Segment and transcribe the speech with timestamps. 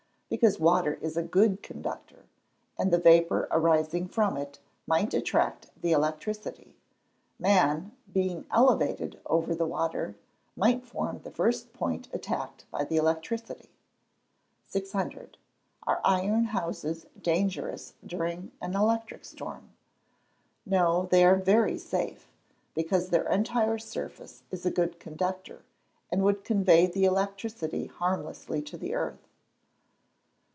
[0.33, 2.23] _Because water is a good conductor,
[2.79, 6.73] and the vapour arising from it might attract the electricity.
[7.37, 10.15] Man, being elevated over the water,
[10.55, 13.71] might form the first point attacked by the electricity.
[14.69, 15.37] 600.
[15.85, 19.71] Are iron houses dangerous during an electric storm?
[20.65, 22.31] No; they are very safe,
[22.73, 25.63] because their entire surface is a good conductor,
[26.09, 29.27] and would convey the electricity harmlessly to the earth.